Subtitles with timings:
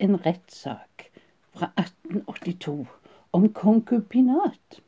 [0.00, 1.10] en rettssak
[1.52, 2.86] fra 1882
[3.30, 4.80] om konkubinat.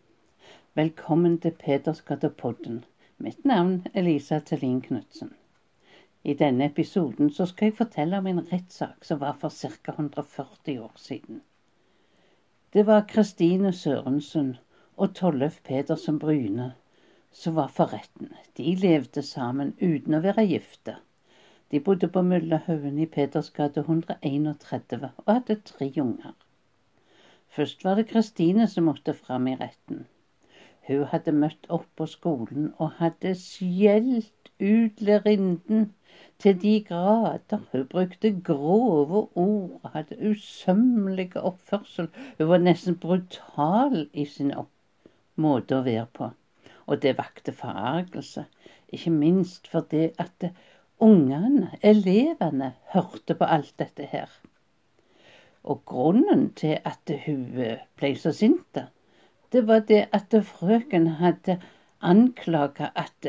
[0.75, 2.85] Velkommen til Pedersgatepodden.
[3.19, 5.35] Mitt navn er Lisa Tellin Knutsen.
[6.25, 9.93] I denne episoden så skal jeg fortelle om en rettssak som var for ca.
[9.93, 11.43] 140 år siden.
[12.73, 14.57] Det var Kristine Sørensen
[14.97, 16.73] og Tollef Pedersen Bryne
[17.33, 18.33] som var for retten.
[18.57, 20.97] De levde sammen uten å være gifte.
[21.73, 26.35] De bodde på Møllehaugen i Petersgate 131 og hadde tre unger.
[27.49, 30.03] Først var det Kristine som måtte fram i retten.
[30.89, 35.87] Hun hadde møtt opp på skolen og hadde skjelt ut lærerinnen
[36.45, 37.65] til de grader.
[37.73, 42.11] Hun brukte grove ord og hadde usømmelig oppførsel.
[42.39, 44.53] Hun var nesten brutal i sin
[45.37, 46.31] måte å være på.
[46.87, 48.45] Og det vakte forargelse,
[48.93, 50.51] ikke minst fordi at
[51.03, 54.31] ungene, elevene, hørte på alt dette her.
[55.63, 58.79] Og grunnen til at hun eh, ble så sint,
[59.53, 61.59] det var det at frøken hadde
[62.01, 63.29] anklaga at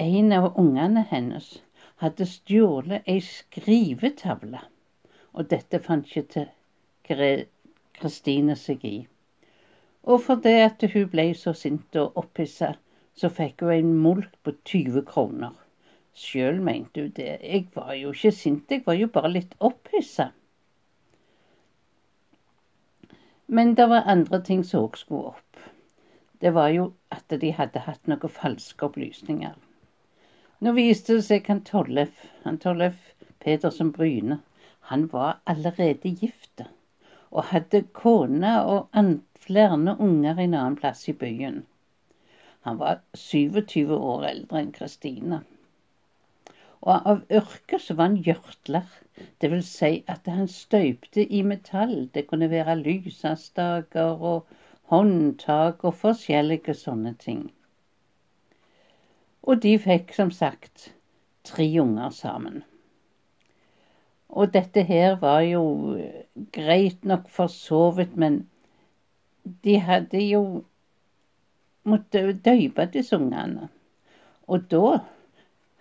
[0.00, 1.50] en av ungene hennes
[2.02, 4.62] hadde stjålet ei skrivetavle.
[5.36, 7.44] Og dette fant ikke til
[8.00, 8.98] Kristine seg i.
[10.08, 12.72] Og fordi at hun ble så sint og opphissa,
[13.14, 15.52] så fikk hun en mulkt på 20 kroner.
[16.20, 17.30] Sjøl mente hun det.
[17.40, 20.30] Jeg var jo ikke sint, jeg var jo bare litt opphissa.
[23.46, 25.62] Men det var andre ting som òg skulle opp.
[26.40, 29.56] Det var jo at de hadde hatt noen falske opplysninger.
[30.60, 33.00] Nå viste det seg han Tollef, han Tollef
[33.40, 34.38] Pedersen Bryne,
[34.92, 36.62] han var allerede gift
[37.30, 39.00] og hadde kone og
[39.40, 41.62] flere unger en annen plass i byen.
[42.68, 45.40] Han var 27 år eldre enn Kristine.
[46.80, 48.88] Og av yrke så var han gjørtler.
[49.40, 52.08] Det vil si at han støypte i metall.
[52.14, 54.46] Det kunne være lysestaker og
[54.92, 57.50] håndtak og forskjellige sånne ting.
[59.42, 60.90] Og de fikk som sagt
[61.44, 62.62] tre unger sammen.
[64.30, 65.62] Og dette her var jo
[66.54, 68.44] greit nok for så vidt, men
[69.64, 70.42] de hadde jo
[71.82, 73.68] måttet døype disse ungene.
[74.46, 75.00] Og da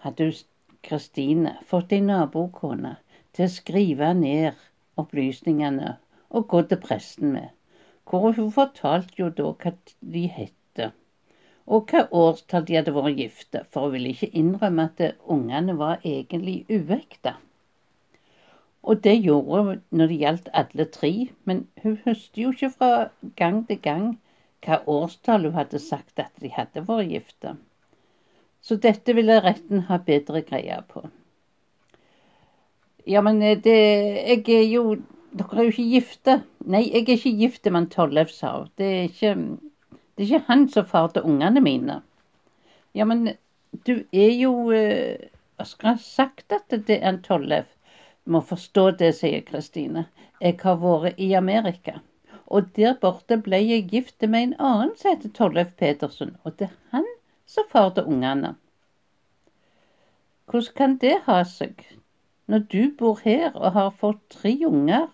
[0.05, 0.39] hadde hun
[0.87, 2.95] Kristine fått ei nabokone
[3.35, 4.61] til å skrive ned
[5.01, 5.95] opplysningene
[6.29, 7.49] og gå til presten med,
[8.09, 9.73] hvor hun fortalte jo da hva
[10.15, 10.89] de hette,
[11.67, 15.03] og hva årstall de hadde vært gifte, for hun ville ikke innrømme at
[15.35, 17.35] ungene var egentlig uekte.
[18.81, 21.13] Og det gjorde hun når det gjaldt alle tre,
[21.43, 22.91] men hun husker jo ikke fra
[23.41, 24.05] gang til gang
[24.65, 27.57] hva årstall hun hadde sagt at de hadde vært gifte.
[28.61, 31.05] Så dette ville retten ha bedre greie på.
[33.07, 33.77] Ja, men eh, det
[34.27, 34.83] Jeg er jo
[35.29, 36.33] Dere er jo ikke gifte.
[36.65, 38.65] Nei, jeg er ikke gift, mann Tollef sa.
[38.77, 39.33] Det er ikke
[40.17, 42.01] Det er ikke han som far til ungene mine.
[42.97, 43.35] Ja, men
[43.85, 47.67] du er jo eh, Jeg skulle ha sagt at det er en Tollef.
[48.25, 50.05] Må forstå det, sier Kristine.
[50.41, 51.99] Jeg har vært i Amerika.
[52.47, 56.35] Og der borte ble jeg gift med en annen som heter Tollef Pedersen.
[56.43, 57.05] Og det er han
[57.49, 58.55] så far til ungene.
[60.49, 61.81] Hvordan kan det ha seg,
[62.45, 65.07] når du bor her og har fått tre unger,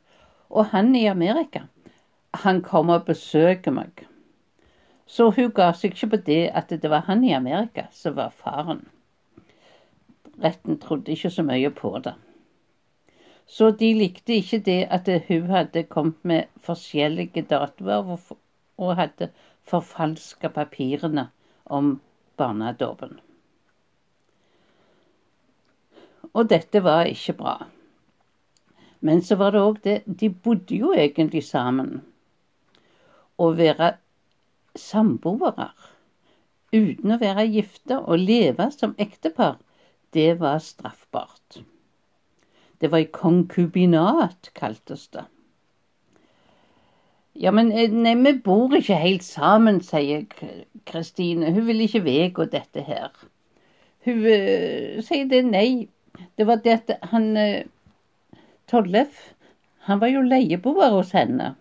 [0.49, 1.65] og han i Amerika?
[2.43, 4.05] Han kommer og besøker meg.
[5.07, 8.35] Så hun ga seg ikke på det at det var han i Amerika som var
[8.35, 8.83] faren.
[10.43, 12.15] Retten trodde ikke så mye på det.
[13.47, 18.17] Så de likte ikke det at hun hadde kommet med forskjellige datoer
[18.77, 19.29] og hadde
[19.63, 21.29] forfalska papirene
[21.65, 21.99] om
[22.37, 23.19] barnedåpen.
[26.35, 27.55] Og dette var ikke bra.
[29.05, 32.01] Men så var det òg det De bodde jo egentlig sammen.
[33.37, 33.95] Å være
[34.75, 35.69] samboere
[36.75, 39.57] uten å være gifte og leve som ektepar,
[40.15, 41.61] det var straffbart.
[42.79, 45.25] Det var i konkubinat, kaltes det.
[47.35, 50.23] Ja, men eh, nei, vi bor ikke helt sammen, sier
[50.87, 51.51] Kristine.
[51.51, 53.09] Hun vil ikke vedgå dette her.
[54.05, 55.89] Hun uh, sier det nei.
[56.39, 57.65] Det var det at han uh,
[58.71, 59.33] Tollef,
[59.89, 61.51] han var jo leieboer hos henne.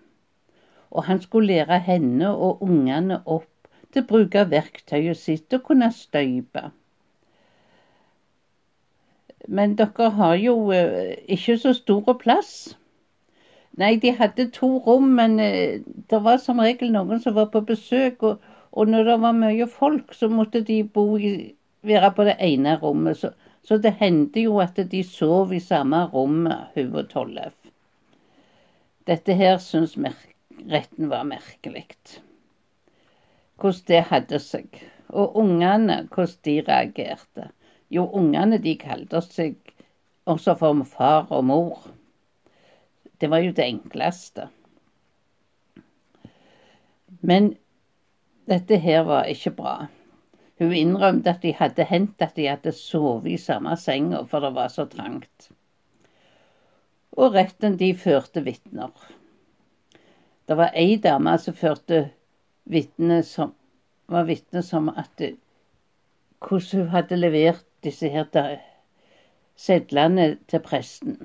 [0.95, 3.51] Og han skulle lære henne og ungene opp
[3.91, 6.69] til å bruke verktøyet sitt og kunne støype.
[9.49, 12.77] Men dere har jo uh, ikke så stor plass.
[13.81, 15.81] Nei, de hadde to rom, men eh,
[16.11, 18.23] det var som regel noen som var på besøk.
[18.23, 21.33] Og, og når det var mye folk, så måtte de i,
[21.83, 23.19] være på det ene rommet.
[23.19, 23.33] Så,
[23.67, 27.57] så det hendte jo at de sov i samme rom, hun og Tollef.
[29.09, 29.99] Dette her syns
[30.71, 31.87] retten var merkelig.
[33.61, 34.81] Hvordan det hadde seg.
[35.09, 37.51] Og ungene, hvordan de reagerte.
[37.91, 39.59] Jo, ungene de kalte seg
[40.27, 41.85] også for far og mor.
[43.25, 44.51] Det var jo det enkleste.
[47.25, 47.55] Men
[48.45, 49.71] dette her var ikke bra.
[50.61, 54.51] Hun innrømte at de hadde hendt at de hadde sovet i samme senga, for det
[54.59, 55.47] var så trangt.
[57.17, 58.93] Og retten, de førte vitner.
[60.45, 62.03] Det var ei dame som førte
[62.69, 63.55] vitne som
[64.13, 65.25] var vitne som at
[66.45, 68.29] hvordan hun hadde levert disse her
[69.57, 71.17] sedlene til presten.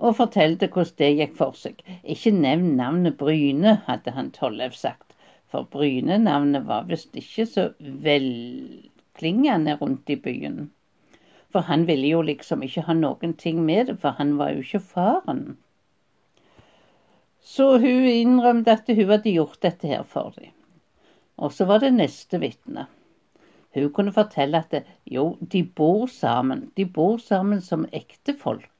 [0.00, 1.80] Og fortalte hvordan det gikk for seg.
[2.02, 5.10] Ikke nevn navnet Bryne, hadde han Tollef sagt.
[5.50, 10.70] For Bryne-navnet var visst ikke så velklingende rundt i byen.
[11.50, 14.62] For han ville jo liksom ikke ha noen ting med det, for han var jo
[14.62, 15.42] ikke faren.
[17.42, 20.54] Så hun innrømte at hun hadde gjort dette her for dem.
[21.40, 22.86] Og så var det neste vitne.
[23.74, 26.68] Hun kunne fortelle at det, jo, de bor sammen.
[26.76, 28.79] De bor sammen som ektefolk.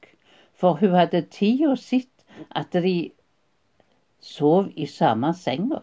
[0.61, 3.11] For hun hadde tid og sett at de
[4.21, 5.81] sov i samme senga.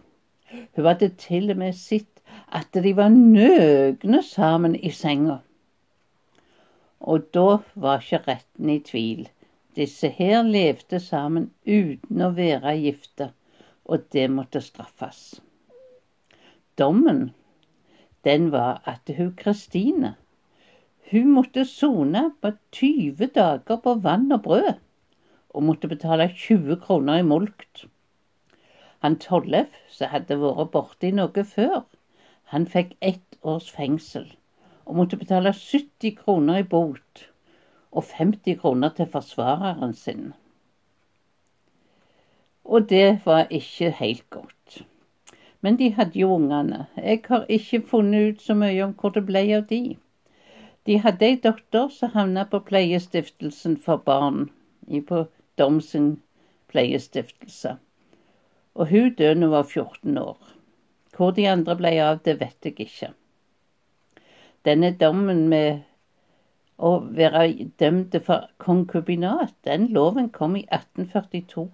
[0.77, 2.23] Hun hadde til og med sett
[2.55, 5.41] at de var nøgne sammen i senga.
[7.01, 9.27] Og da var ikke retten i tvil.
[9.75, 13.33] Disse her levde sammen uten å være gifte,
[13.85, 15.41] og det måtte straffes.
[16.79, 17.31] Dommen,
[18.25, 20.15] den var at hun Kristine,
[21.11, 24.73] hun måtte sone på 20 dager på vann og brød,
[25.51, 27.87] og måtte betale 20 kroner i mulkt.
[28.99, 31.85] Han Tollef, som hadde vært borti noe før,
[32.53, 34.27] han fikk ett års fengsel
[34.89, 37.25] og måtte betale 70 kroner i bot
[37.93, 40.33] og 50 kroner til forsvareren sin.
[42.65, 44.83] Og det var ikke helt godt.
[45.61, 46.87] Men de hadde jo ungene.
[46.97, 49.97] Jeg har ikke funnet ut så mye om hvor det ble av de.
[50.89, 54.49] De hadde ei datter som havna på Pleiestiftelsen for barn,
[55.09, 55.27] på
[55.61, 56.15] Domsen
[56.73, 57.77] pleiestiftelse
[58.79, 60.39] og hun døde da hun var 14 år.
[61.17, 63.09] Hvor de andre ble av, det vet jeg ikke.
[64.65, 65.81] Denne dommen med
[66.79, 71.67] å være dømt for konkubinat, den loven kom i 1842.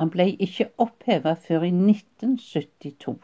[0.00, 3.18] Han ble ikke oppheva før i 1972.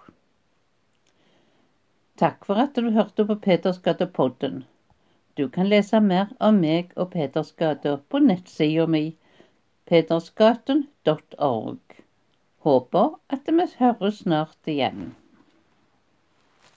[2.20, 4.64] Takk for at du hørte på Petersgata-podden.
[5.34, 9.16] Du kan lese mer om meg og Petersgata på nettsida mi
[9.88, 11.80] petersgaten.org.
[12.66, 15.14] Håper at vi høres snart igjen.